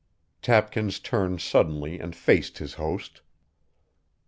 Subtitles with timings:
[0.41, 3.21] Tapkins turned suddenly and faced his host.